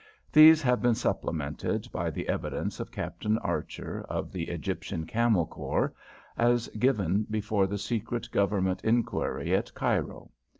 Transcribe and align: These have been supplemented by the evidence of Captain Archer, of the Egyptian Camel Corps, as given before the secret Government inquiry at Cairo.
These 0.33 0.63
have 0.63 0.81
been 0.81 0.95
supplemented 0.95 1.87
by 1.91 2.09
the 2.09 2.27
evidence 2.27 2.79
of 2.79 2.89
Captain 2.91 3.37
Archer, 3.37 4.03
of 4.09 4.31
the 4.31 4.45
Egyptian 4.49 5.05
Camel 5.05 5.45
Corps, 5.45 5.93
as 6.35 6.67
given 6.69 7.27
before 7.29 7.67
the 7.67 7.77
secret 7.77 8.27
Government 8.31 8.83
inquiry 8.83 9.53
at 9.55 9.71
Cairo. 9.75 10.31